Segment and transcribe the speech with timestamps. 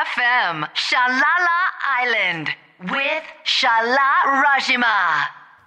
[0.00, 1.58] FM Shalala
[2.06, 2.46] Island
[2.84, 4.86] with Shala Rajima.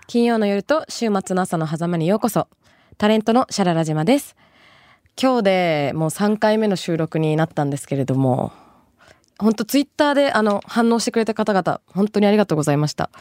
[0.07, 2.47] 金曜の夜と週末の朝の狭間にようこそ。
[2.97, 4.35] タレントのシャララ島です。
[5.21, 8.51] 今日でもう3回目の収録になったんですけれども
[9.37, 13.11] 本当ツイッターであの反応してくれた方々本当にありがとうございました。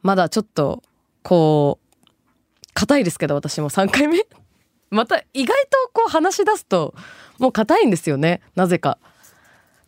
[0.00, 0.82] まだちょっと
[1.22, 1.98] こう
[2.72, 4.24] 硬いですけど私も3回目。
[4.88, 6.94] また意外とこう話し出すと
[7.38, 8.40] もう硬いんですよね。
[8.54, 8.96] なぜか。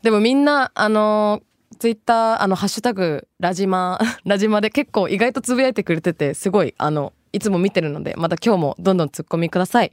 [0.02, 1.42] でもみんなあの
[1.78, 9.92] ツイッターあのハッシュタグラジマ ラジマで結構意外とつぶやいてくれててすごいあのいつも見てるのでまた今日もどんどんツッコミください。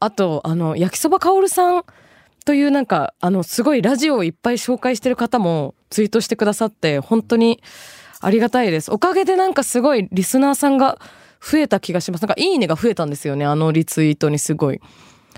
[0.00, 1.84] あとあの焼きそばかおるさん
[2.44, 7.62] というなんかあのすごいラジオをいっぱい紹介してる方もツイートしてくださって本当に
[8.20, 8.92] ありがたいです。
[8.92, 10.98] おかげでなんかすごいリスナーさんが
[11.40, 12.22] 増えた気がします。
[12.22, 14.80] なんかいいねが増えたんですよねあのリツイートにすごい。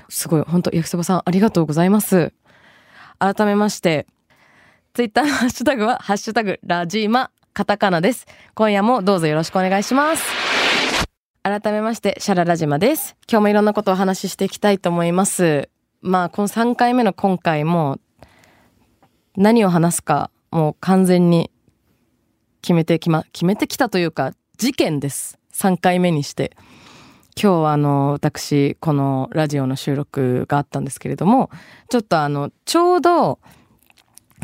[0.08, 2.32] すごい本当焼きそばさんありがとうございます。
[3.20, 4.06] 改めまして
[4.94, 8.26] ツイッターの ハッシュタグはハッシュタグラジーマカタカナです。
[8.54, 10.24] 今夜もどうぞよろしくお願いします。
[11.42, 13.16] 改めましてシャララジマです。
[13.30, 15.68] 今日もいろんなことをお話ししていきたいと思います。
[16.00, 17.98] まあこの3回目の今回も
[19.36, 21.50] 何を話すかもう完全に
[22.62, 25.38] 決めてきま決めてきたというか事件です。
[25.52, 26.56] 3回目にして。
[27.36, 31.50] 今日はあの私このラジオの収録があったんですけれども
[31.88, 33.38] ちょっとあのちょうど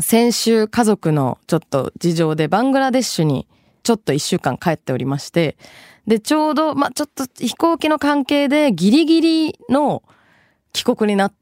[0.00, 3.46] 先週家族のちょっと事情でバングラデシュに
[3.82, 5.56] ちょっと1週間帰っておりまして
[6.06, 10.02] でちょうどまあちょっと飛行機の関係でギリギリの
[10.72, 11.32] 帰国になっ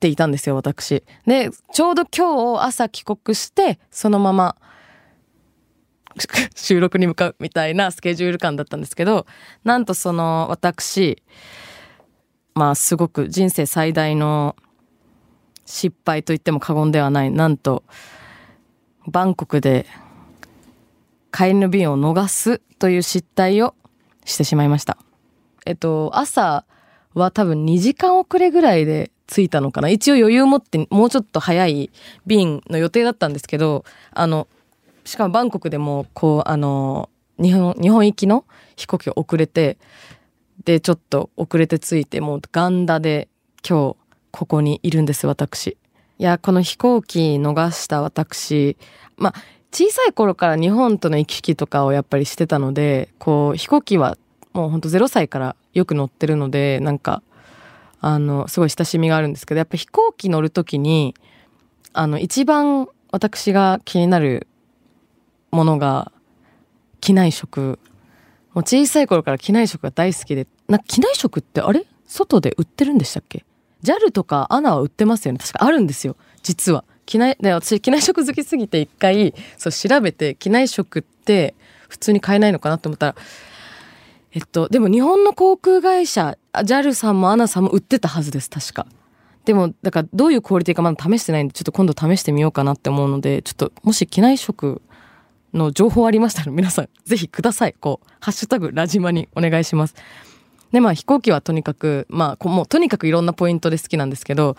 [0.00, 1.04] ていたんですよ私。
[1.26, 4.56] でちょうど今日朝帰国してそのまま
[6.54, 9.26] 収録に向かうみたいなスケジュール感だったんですけど
[9.64, 11.22] なんとその私
[12.54, 14.56] まあすごく人生最大の
[15.64, 17.84] 失敗と言っても過言ではないなんと
[19.06, 19.86] バンコクで
[21.32, 23.74] 帰りの便を逃すという失態を
[24.24, 24.98] してしまいました。
[25.66, 26.64] えっと朝
[27.14, 29.88] は多分2時間遅れぐらいで着いたのかな。
[29.88, 31.90] 一応余裕持ってもうちょっと早い
[32.26, 34.48] 便の予定だったんですけどあの
[35.08, 37.08] しかもバンコクでもこうあの
[37.40, 38.44] 日本日本行きの
[38.76, 39.78] 飛行機が遅れて
[40.66, 43.28] でちょっと遅れて着いてもうガンダで
[43.66, 43.96] 今日
[44.32, 45.78] ここにいるんです私。
[46.18, 48.76] いやこの飛行機逃した私
[49.16, 49.34] まあ
[49.72, 54.18] 小さい頃から日本との行き来とかをやっぱりしてたのでこう飛行機は
[54.52, 57.22] もうほんと0歳からよく乗ってるのでなんか
[58.02, 61.14] あのすごい親しみがあるんですけどやっぱ飛行機乗る時に
[61.94, 64.48] あの一番私が気になる
[65.50, 66.12] ものが
[67.00, 67.78] 機内食。
[68.54, 70.46] もう小さい頃から機内食が大好きで。
[70.68, 71.86] な機内食ってあれ？
[72.06, 73.44] 外で売ってるんでしたっけ
[73.82, 75.38] ？JAL とか ANA は売ってますよね。
[75.38, 76.16] 確かあるんですよ。
[76.42, 76.84] 実は。
[77.06, 81.54] 機内で私機内食好きすぎて一回そう調べて機内食って
[81.88, 83.16] 普通に買えないのかなと思ったら
[84.32, 88.50] えっとでも日本の航空会社 JAL さんも ANA さんも売ってたはずです。
[88.50, 88.86] 確か。
[89.46, 94.82] でもだからどういうクオリティかまだ試してないんでちょっと今度試してみようかなって思うのでちょっともし機内食
[95.54, 97.74] の情報ありましたら皆さんぜひください。
[97.78, 99.94] こうハッシュタグラジマにお願いします。
[100.72, 104.56] でまあ飛行機はとにかくまあもうとにかくいろんなポイントで好きなんですけど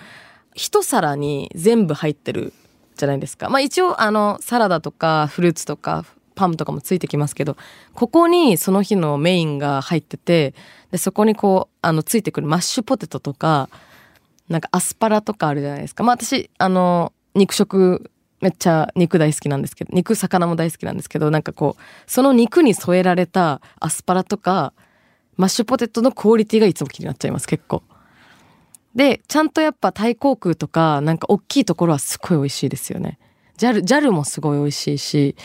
[0.56, 2.54] 一皿に全部入ってる
[2.98, 3.50] じゃないですか。
[3.50, 6.06] まあ一応あのサラダとかフルーツとか
[6.36, 7.58] パンとかもついてきますけど
[7.94, 10.54] ここにその日のメインが入ってて
[10.90, 13.70] でそこにこうあのついてくるマッシュポテトとか
[14.48, 16.04] なんかアスパラとかあるじゃないですか。
[16.04, 18.10] まあ私あの肉食
[18.42, 24.74] めっちゃ肉大好きなんですけど肉魚も大好きなんですけどなんかこうその肉に添えられたアスパラとか
[25.38, 27.84] マッシュポテトのクオリティがいつも気になっちゃいます結構。
[28.96, 33.20] でちゃんとやっぱタイ航空とかなんか大きいところはすごい美味しいですよね。
[33.58, 35.36] JAL, JAL もすごい美味しいし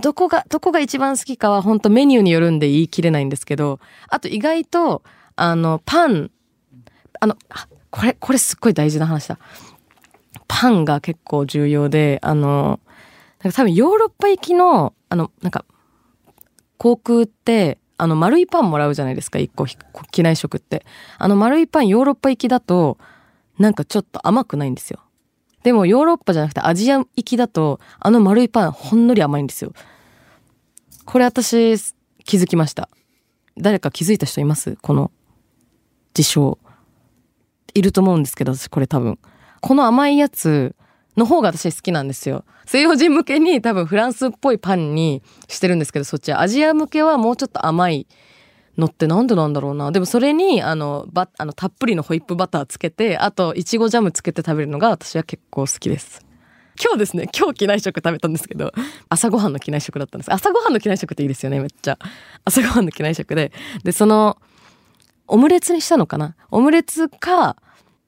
[0.00, 5.02] どこがどこが一番好きかは本当メニューによるんで言い切れないんですけどあと意外と
[5.36, 6.30] あのパン。
[7.20, 9.38] あのあこれこれすっごい大事な話だ。
[10.56, 12.78] パンが結構重要で、あの、
[13.42, 15.64] なんか多分ヨーロッパ行きの、あの、なんか、
[16.78, 20.86] 航空って、あの、丸いパンもらうじゃないですか、一個、機内食って。
[21.18, 22.98] あの丸いパンヨーロッパ行きだと、
[23.58, 25.00] なんかちょっと甘くないんですよ。
[25.64, 29.72] でもヨーロッパじゃなくてアジア行きだと、あの丸いパンほんのり甘いんですよ。
[31.04, 31.76] これ私、
[32.24, 32.88] 気づきました。
[33.56, 34.76] 誰か気づいた人います？
[34.80, 35.10] この
[36.12, 36.58] 事象。
[37.74, 39.18] いると思うんですけど、私これ多分。
[39.64, 40.76] この甘いやつ
[41.16, 42.44] の方が私好きなんですよ。
[42.66, 48.06] 西洋人向けに多分フランスっぽいパンにしてるんですけど、そっちアジア向けはもうちょっと甘い
[48.76, 49.90] のってなんでなんだろうな。
[49.90, 56.26] でもそれにあのバあのたっぷりのホイップバターつけて、あといちごジャムつけて食べるのが私は結構好きです。
[56.78, 58.72] 今日ですね今日機内食食べたんですけど
[59.08, 61.96] 朝ごはんの機内食だったんです朝ごはんの機内食っていいですよねめっちゃ
[62.44, 63.52] 朝ごはんの機内食で
[63.84, 64.38] でその
[65.28, 67.56] オムレツにしたのかなオムレツか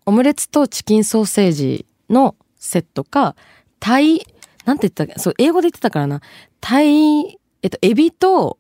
[0.07, 3.35] オムレツとチキンソーセージのセットか
[3.81, 4.21] タイ
[4.65, 6.21] なんて言ったっけそう英語で言ってたからな。
[6.61, 8.59] タイえっとエビと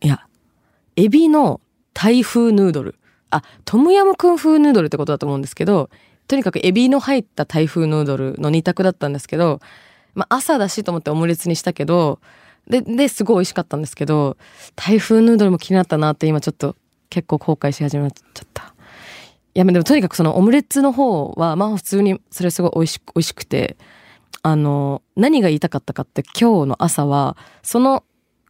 [0.00, 0.26] いや
[0.96, 1.60] エビの
[1.92, 2.96] タイ風ヌードル。
[3.30, 5.90] あトムヤムクン風ヌードルってことだと思うんですけど
[6.28, 9.60] とにかくエビの入ったタイ風ヌードルの2択だったんですけど、
[10.14, 12.20] まあ、朝だしと思ってオムレツにしたけど
[12.68, 14.36] でですごい美味しかったんですけど
[14.76, 16.76] タイ風ヌードルも気になったなって今ちょっと
[17.10, 18.73] 結構後悔し始めちゃった。
[19.54, 23.76] いやでもとにかくそのオムレツの方はまあ普通にそれすごい美味し美味しくて
[24.42, 28.04] あの何が言いたかったかって今日の朝はその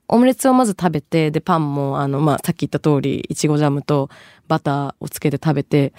[0.09, 4.11] オムレツをまず食べてでパンもあの、まあ、さっき言った通りいちごジャムと
[4.49, 5.93] バターをつけて食べて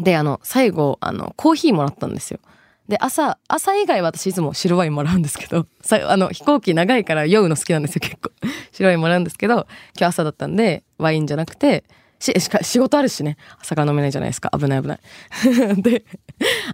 [0.00, 2.40] で、あの、最後、あの、コーヒーもらったんですよ。
[2.88, 8.30] で、朝、朝以外私いつも白ワインもらうんですけど、 さあの、飛行機長いから酔うの好きなんですよ、結構。
[8.72, 9.66] 白ワインもらうんですけど、今
[9.98, 11.84] 日朝だったんで、ワインじゃなくて、
[12.22, 14.50] し、しか、仕事あるしね、朝から飲めないじゃないですか。
[14.56, 15.00] 危ない危ない。
[15.82, 16.04] で、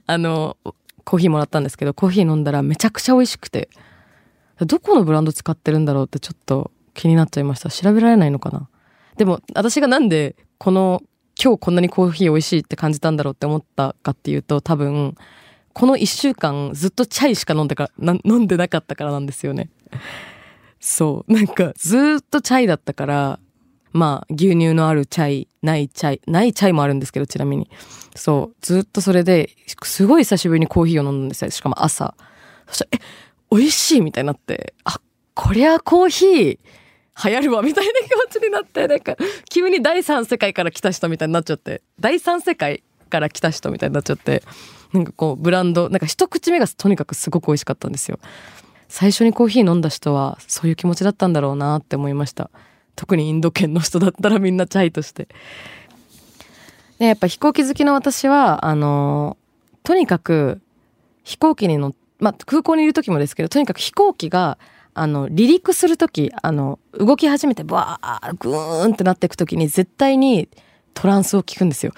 [0.06, 0.56] あの、
[1.05, 3.69] コーヒーもらったんですけど、コーヒー飲んだらめちゃくちゃ美味しくて、
[4.61, 7.71] どこのブランド使ってるんだろうってちょっと気になっちゃいました。
[7.71, 8.69] 調べられないのかな
[9.17, 11.03] でも、私がなんでこの
[11.41, 15.15] 今日こんなにコーヒー美味しいって感じたんだろうって思ったかっていうと多分
[15.73, 19.71] この1週間ずっとチャイしか飲んでから飲んでなかったからなんですよね。
[20.81, 23.39] そうなんかずっとチャイだったから
[23.93, 27.70] まあ牛乳のあるチャイないチャイないチャイもあるんですけどちなみに。
[28.14, 28.56] そう。
[28.61, 29.50] ずっとそれで
[29.82, 31.50] すごい久しぶりにコーヒーを飲んだんですよ。
[31.50, 32.14] しかも朝。
[32.67, 32.99] そしたらえ
[33.50, 34.75] 美味しいみたいになって。
[34.85, 35.00] あ
[35.35, 36.58] こりゃコーヒー
[37.25, 38.87] 流行るわみたいな気持ちになって。
[38.87, 39.17] なんか
[39.50, 41.82] 急に第三世界から来た人みたいになっちゃって。
[41.99, 44.43] 第三世界から来た人みたいになっちゃって。
[44.93, 48.19] なんかこうブランドなんか一口目がとにかくすごく美味しかったんですよ。
[48.88, 52.50] 最初にコーヒー飲んだ人はそういう気持ちだったんだろうなって思いました。
[52.99, 55.29] 特にインド圏の人だったらみんなチャイとして
[56.99, 59.37] でやっぱ飛行機好きの私はあの
[59.85, 60.61] とにかく
[61.23, 64.59] 飛行機に乗っまあ空港にいる時もですけどとにかく飛行機が
[64.95, 70.49] あの離陸する時あの動き始めてバーグーンってなっていく時に絶対に
[70.93, 71.93] トランスを聞くんですよ。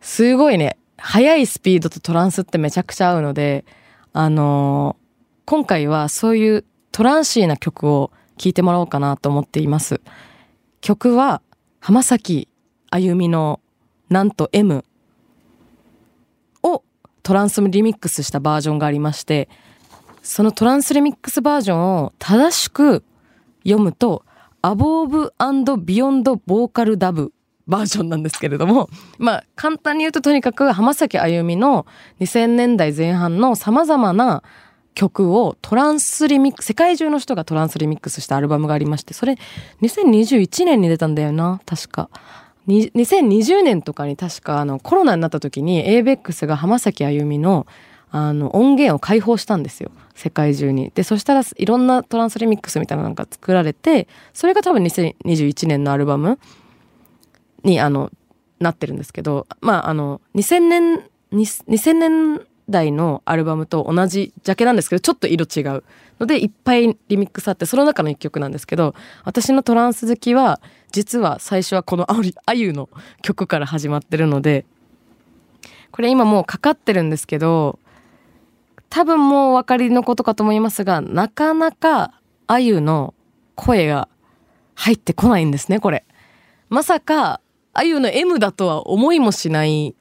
[0.00, 3.66] すごいね速いスピードとトランスってめちゃくちゃ合うので
[4.14, 4.96] あの、
[5.44, 8.10] 今回はそういうトランシーな曲を
[8.42, 10.00] 聴いてもらおうかなと思っています。
[10.80, 11.42] 曲は
[11.78, 12.48] 浜崎
[12.90, 13.60] あゆみの
[14.08, 14.84] なんと M
[16.64, 16.82] を
[17.22, 19.48] トランスリミックスしたバージョンがありまして
[20.22, 23.04] そのトランスレミックスバージョンを正しく
[23.64, 24.24] 読むと、
[24.60, 25.32] アボーブ
[25.84, 27.32] ビヨンドボーカルダブ
[27.68, 31.86] バージョンなんですけれども、まあ簡単に言うととにかく浜崎あゆみの
[32.20, 34.42] 2000年代前半の様々な
[34.94, 39.36] 曲をトランスリミックス、世界中の人がトランスリミックスしたアルバムがありまして、それ
[39.80, 42.10] 2021年に出たんだよな、確か。
[42.68, 47.66] 2020年とかに確かあのコロナになった時に ABEX が浜崎あゆみの
[48.14, 50.92] あの音源を開放したんですよ世界中に。
[50.94, 56.38] でそしたらいろんなトランスリミックスみたいなのが作られてそれが多分2021年のアルバム
[57.64, 58.10] にあの
[58.60, 61.02] なってるんですけどまああの2000年
[61.32, 65.84] 2000年代のアルバムと同じジャケなんですけどちょっと色違う
[66.20, 68.94] のでいっぱいリミックスあってその中の一曲なんですけど
[69.24, 70.60] 私のトランス好きは
[70.92, 72.06] 実は最初はこの
[72.46, 72.88] あゆの
[73.22, 74.64] 曲から始まってるので
[75.90, 77.78] これ今もうかかってるんですけど
[78.92, 83.14] 多分もうお分かりのことかと思いますが、なかなかあゆの
[83.54, 84.06] 声が
[84.74, 86.04] 入ってこないんですね、これ。
[86.68, 87.40] まさか、
[87.72, 89.94] あゆの M だとは思いもしない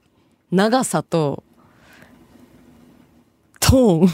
[0.51, 1.45] 長さと、
[3.71, 4.09] トーン。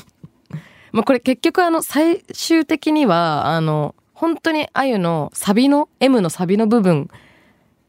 [0.92, 7.10] まあこれ結局あの最終的には、あの、本当にあゆのサビの、M のサビの部分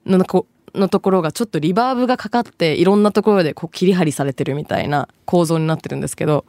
[0.06, 6.44] のこのところがちょっとリバーブがかかっていろんなところでこう切り張りされてるみたいな構造になってるんですけど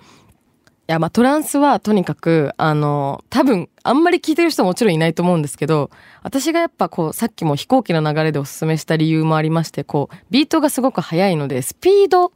[0.87, 5.91] い、や、まあトランスはとにかく、あの、多分、あんまり聞いてる人ももちろんいないと思うんですけど、
[6.23, 12.31] 私がやっぱこう、さっきも飛行機の流れでおすすめした理由もありまして、こう、ビートがすごく速いので、スピード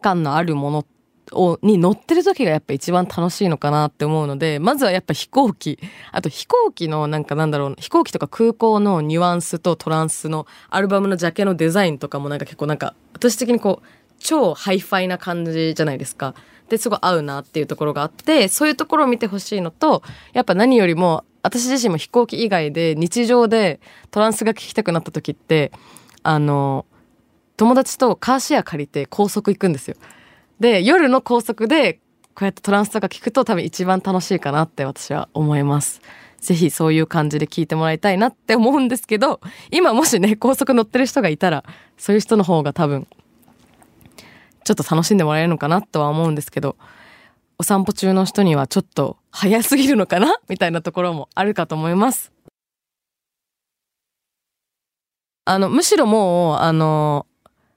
[0.00, 0.86] 感のあるものっ
[1.32, 5.78] を、に乗ってる時がやっぱ一番楽しいのかなって思うので、まずはやっぱ飛行機、
[6.12, 13.86] あと飛行機のなんかなんだろう、飛行機とか空港のニュアンスとトランスのアルバムのジャケのデザインとかもなんか結構なんか、私的にこう、
[14.18, 16.34] 超ハイファイな感じじゃないですか。
[16.68, 20.02] ですごい合うなっていうところがあってそういうところを見てほしいのと
[20.34, 23.80] やっぱ何よりも私自身も飛行機以外で日常で
[24.10, 25.72] トランスが聞きたくなった時って
[26.22, 26.84] あの
[27.56, 29.96] 友達とカーシェア借りて高速行くんですよ。
[30.60, 31.94] で夜の高速で
[32.34, 36.00] こうやってトランスとか聞くと多分一番楽しいかなって私は思います。
[36.40, 41.64] ぜひそういう感じで聞いてもらいたいなって思うんですけど、今もしね、高速乗ってる人がいたら、
[41.96, 43.08] そういう人の方が多分、
[44.64, 46.76] ちょっと楽しんでもらえるのかなとは思うんですけど、
[47.58, 52.30] お散歩中の人にはちょっと早すぎるのかなみたいなところもあるかと思います。
[55.44, 57.26] あの、むしろもう、あの、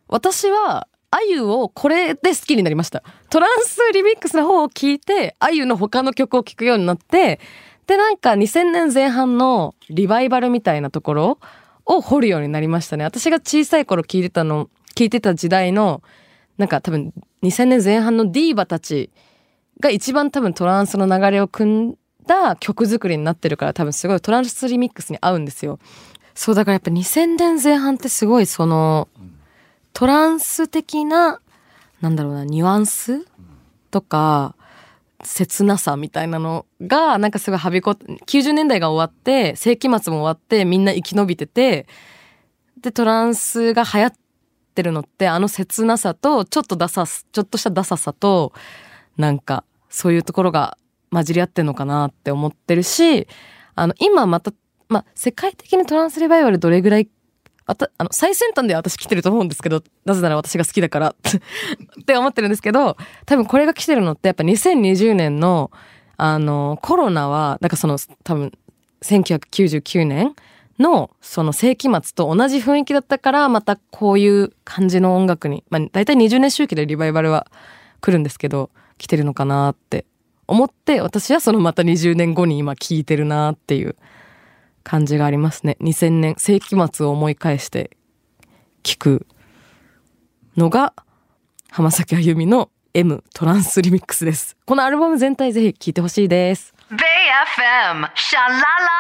[0.08, 3.04] 私は、あゆをこれで好きになりました。
[3.30, 7.42] トランスリミックスの方を聞いて、あゆの他の曲を聴くようになって、
[7.86, 11.40] で、なんか2000年前半のリバイバルみたいなところ
[11.86, 13.04] を掘るようになりましたね。
[13.04, 16.02] 私が小さい頃聞いてたの、聞いてた時代の、
[16.58, 17.14] なんか多分
[17.44, 19.10] 2000年前半のディーバたち
[19.82, 25.80] が一番多分トランスの流れを組んだ曲作りになってるから多分すごいトランスリミックスに合うんですよ。
[26.34, 29.10] そうだからやっぱ2000年前半ってすごいその
[29.94, 31.40] トランス的な
[32.02, 33.26] なんだろうなニュアンス？
[33.92, 34.56] とか
[35.24, 41.86] 切なさみたいなのがなんかすごいはびこ90年代が終わって世紀末も終わってみんな生き延びてて
[42.80, 44.14] でトランスが流行っ
[44.74, 48.54] てるのってあの切なさとちょっとダサちょっとしたダサさと
[49.18, 50.78] なんかそういうところが
[51.12, 53.28] 混じり合ってんのかなって思ってるし
[53.76, 54.54] あの今また
[54.88, 57.08] まあ世界的にトランスリバイバルどれぐらい
[57.66, 61.16] あたあの最先端で私来てると思うんですけどなぜなら私が好きだから
[62.02, 65.72] って思ってるんですけど多分これが来てるのってやっぱ2020年の
[66.18, 68.52] あのコロナはなんかその多分
[69.02, 70.36] 1999年
[70.80, 77.48] のその世紀末と同じ雰囲気だったからまたこういう感じの音楽にまあ大体20年周期でリバイバルは
[78.02, 80.06] 来るんですけど来てるのかなって
[80.48, 83.96] 思って私はそのまた20年後に今聴いてるなっていう
[84.84, 85.78] 感じがありますね。
[85.82, 87.92] 2000年、世紀末を思い返して
[88.84, 89.28] 聞く
[90.58, 90.94] のが、
[91.70, 94.58] 浜崎あゆみの M トランスリミックスです。
[94.66, 96.74] このアルバム全体ぜひ聴いてほしいです。
[96.90, 98.92] Bay FM, Shalala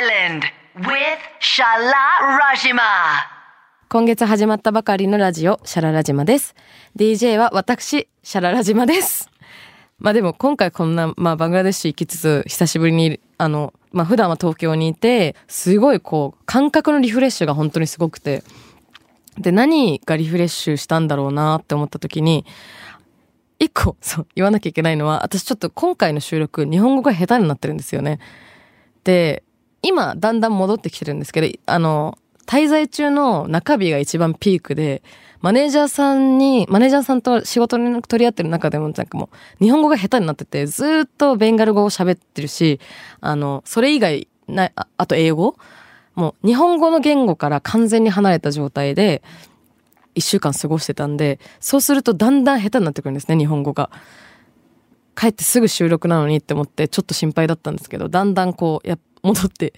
[0.00, 0.42] Island,
[0.80, 1.92] with Shala
[2.40, 2.82] Rajima.
[3.88, 6.56] 今月始まったばかりのラジオ、シャララ島です。
[6.96, 9.30] DJ は私、シャララ島です。
[10.00, 18.44] まあでも今回こんな、まあバングラデシュ行きつつ、久しぶりに、あの、まあ普段は東京にいて、すごいこう、感覚のリフレッシュが本当にすごくて、
[19.38, 22.44] で、何がリフレッシュしたんだろうなって思った時に、
[23.58, 28.18] 一個、そう、言わなきゃいけないのは、私ちょっと今回の収録、日本語が下手になってるんですよね。
[29.02, 29.44] で、
[29.80, 35.02] 今、だんだん戻ってきてるんですけど、あの、滞在中の中日が一番ピークで、
[35.40, 39.28] マネージャーさんに、マネージャーさんと仕事に取り合ってる中でも、なんかも
[39.60, 42.80] う、日本語が下手になってて、ずっとベンガル語を喋ってるし、
[43.20, 45.56] あの、それ以外、な、ああと英語？
[46.14, 49.22] もう、日本語の言語から完全に離れた状態で、
[50.14, 53.90] 一週間過ごしてたんで、そうするとだんだん下手になってくるんですね、日本語が。
[55.14, 59.74] 帰ってすぐ収録なのにって思ってちょっと心配だったんですけど、だんだんこう、や、戻って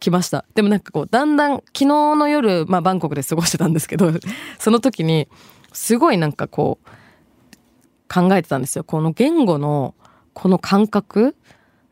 [0.00, 0.44] きました。
[0.54, 4.10] でもなんかこう、だんだん昨日の夜、まあバンコクで過ごしてたんですけど、
[4.58, 5.28] その時に、
[5.72, 6.88] すごいなんかこう、
[8.12, 8.84] 考えてたんですよ。
[8.84, 9.94] この言語の、
[10.32, 11.36] この感覚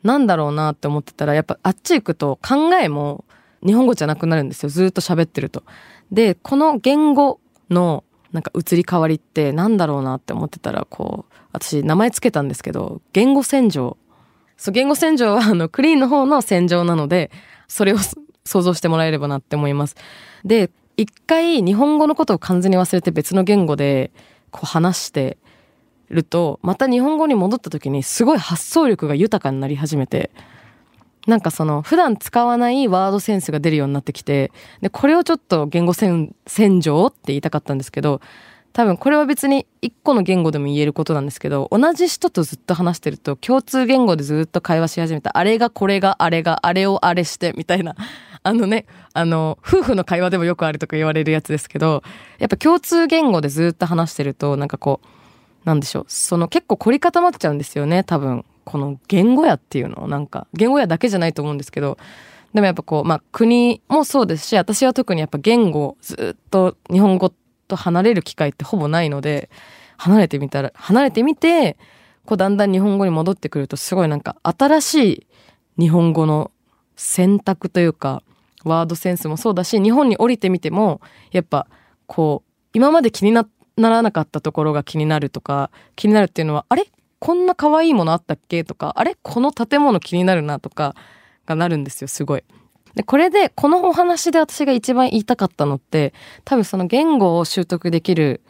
[0.03, 3.23] なんだろうなって思ってたら、やっぱあっち行くと考えも
[3.65, 4.69] 日本語じゃなくなるんですよ。
[4.69, 5.63] ずっと喋ってると。
[6.11, 7.39] で、この言語
[7.69, 13.97] のなんか移り変わりってなんだろうなって思ってたら、こう、私名前つけたんですけど、言語洗浄。
[14.59, 17.31] そう、言語洗浄はあの、クリーンの方の洗浄なので、
[17.69, 17.97] それを
[18.43, 19.95] 想像してもらえればなって思います。
[20.43, 24.11] で、一回日本語のことを完全に忘れて別の言語で
[24.51, 25.37] こう話して
[26.09, 30.29] ると、また日本語に戻った時にすごい発想力が豊かになり始めて、
[31.25, 34.51] なんかその普段使わないワードセンスが出るようになってきて、
[34.81, 38.19] で、これをちょっと言語洗洗浄って言いたかったんですけど、
[38.73, 45.37] 多分これは別に一個の言語でも言えることなんですけど、同じ人とずっと話してると共通言語でずっと会話し始めた。
[45.37, 47.95] あれがこれがあれがあれをあれしてみたいな。
[48.41, 52.03] あのね、あの、夫婦の会話でもよくあるとか言われるやつですけど、
[52.37, 55.07] やっぱ共通言語でずっと話してると、なんかこう、
[55.65, 56.05] なんでしょう。
[56.07, 58.45] その結構凝り固まっちゃうんですよね、多分。
[58.63, 61.97] この言語やっていうのなんか、言語やだけじゃないと思うんですけど、
[62.53, 67.33] でもやっぱこう、まあ国もそうですし、私は特にやっぱ言語ずっと日本語
[67.69, 69.49] と離れる機会ってほぼないので、
[69.97, 71.77] 離れてみたら、離れてみて、
[72.25, 75.27] こうだんだん日本語に戻ってくるとすごいなんか新しい
[75.79, 76.51] 日本語の
[76.97, 78.21] 選択というか、
[78.65, 80.99] ワードセンスもそうだし、日本に降りてみても、
[81.31, 81.67] やっぱ
[82.07, 83.45] こう、今まで気にな
[83.77, 86.87] らなかったところが気になるとか、気になるっていうのは、あれ？
[87.19, 88.63] こんな可愛いものあったっけ？
[88.63, 89.15] とか、あれ？
[89.21, 90.95] この建物気になるなとか
[91.45, 92.43] がなるんですよ、すごい。
[92.99, 96.13] で、これで、このお話で私が一番言いたかったのって、
[96.43, 98.41] 多分その言語を習得できる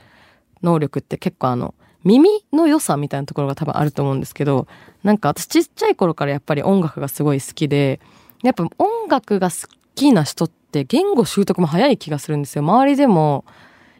[0.63, 4.65] 能力って結構あの、耳の良さみたいなところが多分あると思うんですけど、
[5.03, 7.99] なんか私ちっちゃい頃からやっぱり音楽がすごい好きで、
[8.41, 12.63] やっぱ音楽が好きな人って言語習得も早い気がするんですよ。
[12.63, 13.45] 周りでも、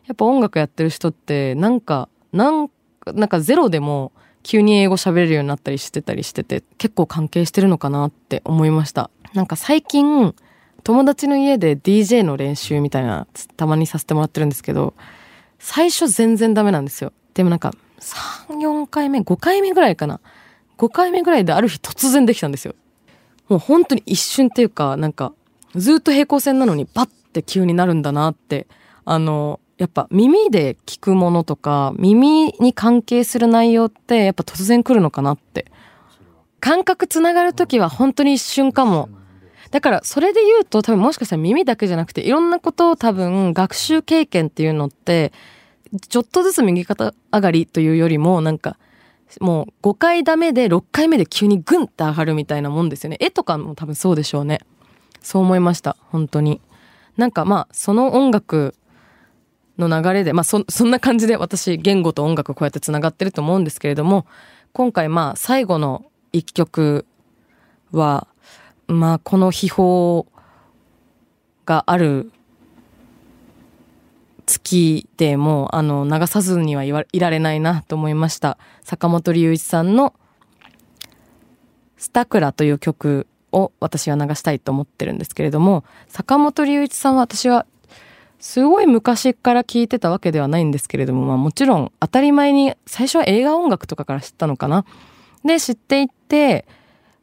[0.08, 2.72] やっぱ音楽やってる人ってなんか、なん
[3.14, 10.34] なんかゼロでも急に英語喋れるようになったりしてたりしてて結構関係してるのかなって思いましたなんか最近
[10.84, 14.94] 友達の家で DJ の練習みたいなたまにさせてもらってるんですけど
[15.60, 17.12] 最初全然ダメなんですよ。
[17.34, 20.20] でもなんか34回目5回目ぐらいかな。
[20.78, 22.74] 5回目ぐらいである日突然できたんですよ。
[23.50, 25.34] もう本当に一瞬っていうかなんか
[25.76, 28.68] ずっと平行線なのにバッて急になるんだなって
[29.04, 35.66] あのやっぱ耳で聞くものとか耳に関係する内容ってやっぱ突然来るのかなって。
[36.62, 39.10] 感覚つながる時は本当に一瞬かも。
[39.72, 45.32] だからそれで言うと多分もしかしたら耳だけじゃなくていろんなことを多分学習経験っていうのって
[46.08, 48.78] ちょっとずつ右肩上がりというよりもなんか
[49.40, 53.18] もう5回ダメで6回目で急にグンって上がるみたいなもんですよね。
[53.20, 54.60] 絵とかも多分そうでしょうね。
[55.22, 55.98] そう思いました。
[56.00, 56.62] 本当に。
[57.16, 58.74] なんかまあその音楽
[59.80, 64.28] の流れで、まあそ、んな感じで私、言語と音楽こうやって繋がってると思うんですけれども、
[64.74, 67.06] 今回まあ、最後の一曲
[67.92, 68.28] は、
[68.90, 70.26] まあ、この秘宝
[71.66, 72.32] がある
[74.48, 78.58] 月でも、あの、流さずにはいられないなと思いました。
[78.84, 80.16] 坂本龍一さんの、
[81.98, 87.68] スタクラという曲を私は流したいと思ってるんですけれども、坂本龍一さんは私は
[88.40, 94.84] すごい昔から聞いてたわけではないんですけれども、まあもちろん当たり前に最初は映画音楽とかから知ったのかな。
[95.46, 96.66] で、知っていって、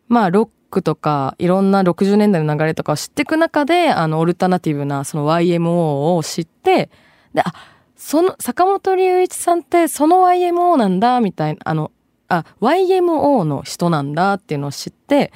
[0.09, 6.91] まあロックとかいろんな60年代の流れとかを知っていく中で、あのオルタナティブなその YMO を知って、
[7.35, 7.53] で、あ、
[7.97, 11.93] その、坂本龍一さんってその YMO なんだ、みたいな、あの、
[12.29, 15.33] あ、YMO の人なんだっていうのを知って、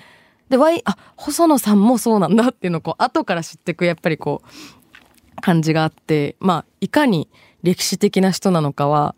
[0.51, 7.31] で、Y、あ、細野さんもそうなんだっていうのをこう、後から知っていく、やっぱりこう、感じがあって、まあ、いかに
[7.63, 9.15] 歴史的な人なのかは、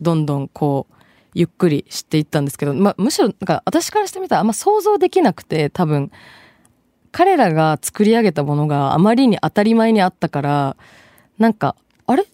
[0.00, 0.94] どんどんこう、
[1.34, 6.10] ゆっくり知っていったんですけど、まあ、むしろ、なんか私からしてみたらあんま想像できなくて、多分、
[7.10, 10.76] 彼らが作り上げたものがあまりに当たり前にあったから、
[11.38, 12.24] なんか、あれ？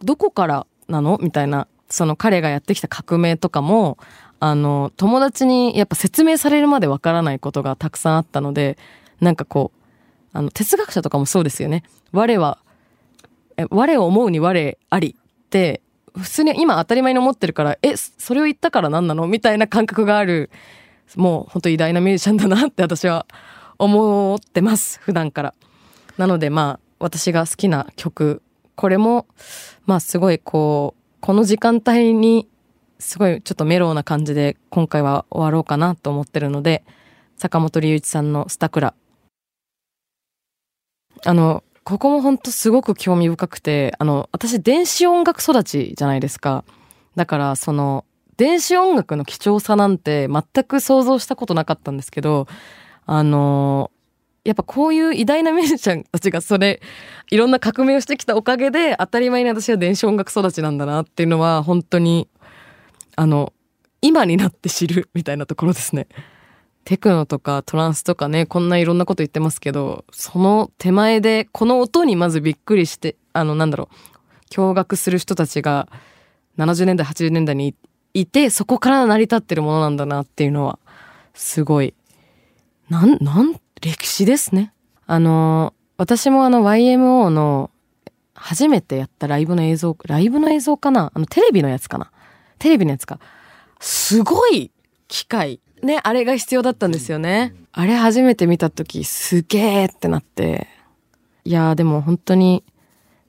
[0.00, 1.18] どこからなの？
[1.20, 3.98] みたいな、その彼がやってきた革命とかも、
[4.40, 8.76] あの、友達にやっぱ説明されるまでわからないことがたくさんあったので、
[9.20, 9.78] なんかこう、
[10.32, 11.84] あの、哲学者とかもそうですよね。
[12.12, 12.58] 我は、
[13.70, 15.80] 我を思うに我ありって、
[16.16, 20.50] 普通に今当たり前に思ってるから、え、それを言ったから何なのみたいな感覚がある、
[21.16, 23.26] もう本当偉大なミュージシャンだなって私は
[23.78, 25.00] 思ってます。
[25.00, 25.54] 普段から。
[26.18, 28.42] なのでまあ、私が好きな曲、
[28.76, 29.26] これも、
[29.86, 32.48] まあすごいこう、この時間帯に、
[32.98, 36.84] すごいちょっとメローな感じで今回は終わろうかなと思ってるので、
[37.36, 38.94] 坂本龍一さんのスタクラ
[41.24, 46.64] あの、ここも本当すごく興味深くて、あの、私電子音楽育ちじゃないですか。
[47.16, 48.04] だからその、
[48.36, 52.46] 電子音楽の貴重さなんて全く想像したことなかったんですけど、
[53.06, 53.90] あの、
[54.44, 56.80] やっぱこういう偉大なミュージシャンたちがそれ、
[57.30, 62.28] いろんな革命をしてきたおかげで当たり前に私は電子音楽育ちなんだなっていうのは本当に、
[63.16, 63.52] あの、
[64.00, 66.08] 今になって知るみたいなところですね。
[66.84, 75.88] テクノとかトランスとかね、こんないろんなこと言ってますけど、その手前で、この音にまずびっくりして、あの、なんだろう、驚愕する人たちが
[76.58, 77.74] 70年代、80年代に
[78.14, 80.78] いて、そこから成り立ってるものなんだなっていうのは、
[81.34, 81.94] すごい、
[82.90, 84.72] なん、なん、歴史ですね。
[85.06, 87.70] あの、私もあの YMO の
[88.34, 91.12] 初めてやったライブの映像、ライブの映像かな？
[91.14, 92.10] あのテレビのやつかな？
[92.58, 93.20] テレビのやつか。
[93.78, 94.72] すごい
[95.08, 97.54] 機械ね、あれが必要だったんですよね。
[97.72, 100.68] あれ初めて見た時すげーってなって。
[101.44, 102.62] いやーでも本当に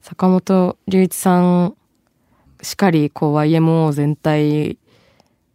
[0.02, 1.76] 坂本龍一さん
[2.62, 4.78] しかりこう YMO 全体、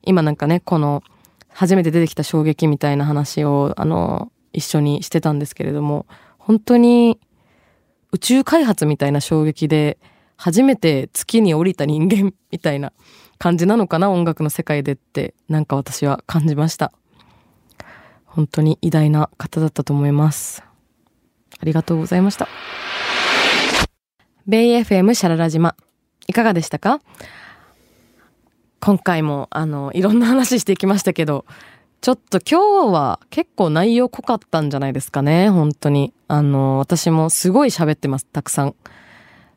[0.02, 1.02] 今なんかね、この
[1.48, 6.06] 初めて出てきた衝撃みたいな話をあの一緒にしてたんですけれども、
[6.38, 7.18] 本当に
[8.12, 9.98] 宇宙開発みたいな衝撃で
[10.36, 12.92] 初めて月に降りた人間みたいな
[13.38, 16.92] 感じなのかな音楽の世界でってなんか私は感じました。
[18.24, 20.62] 本当に偉大な方だったと思います。
[21.60, 22.48] ありがとうございました。
[24.46, 25.76] ベイ FM シャララ島
[26.26, 27.00] いかがでしたか？
[28.80, 31.44] 今回もあのいろんな話していきましたけど
[32.00, 36.12] ちょっと今日は結構内容濃かったんじゃないですかね本当に。
[36.28, 38.74] あの私もすごい喋ってますたくさん。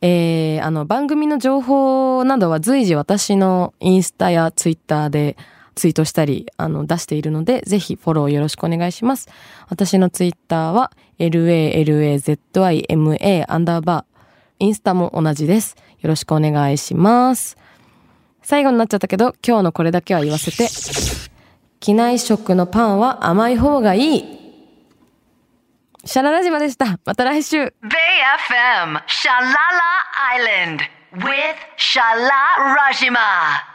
[0.00, 5.36] えー、あの、番組の情報などは随時私のインスタやツイッターで
[5.74, 9.28] ツイートしたり、あの、出しているので、ぜひフォローよろしくお願いします。
[9.68, 14.12] 私のツイッターは、lalazima アンダーバー。
[14.58, 15.76] インスタも同じです。
[16.00, 17.56] よろしくお願いします。
[18.42, 20.68] 最後になっちゃったけど、今日のこれだけは言わせて。
[21.80, 24.24] 機内食のパンは甘い方がいい。
[26.04, 26.98] シャララ島でした。
[27.04, 27.58] また来週。
[27.58, 27.72] Bay
[28.48, 29.80] FM, Shalala
[30.36, 30.80] Island,
[31.14, 33.71] with Shala Rajima.